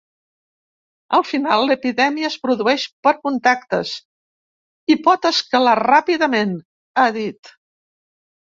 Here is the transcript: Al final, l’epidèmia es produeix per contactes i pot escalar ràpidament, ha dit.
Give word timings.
Al 1.17 1.25
final, 1.31 1.65
l’epidèmia 1.71 2.31
es 2.31 2.37
produeix 2.45 2.87
per 3.09 3.13
contactes 3.27 3.93
i 4.95 4.97
pot 5.11 5.31
escalar 5.33 5.79
ràpidament, 5.85 6.59
ha 7.05 7.09
dit. 7.23 7.57